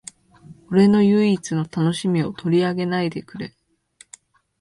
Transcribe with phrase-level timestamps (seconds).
[0.71, 3.53] 俺の唯一の楽しみを取り上げないでくれ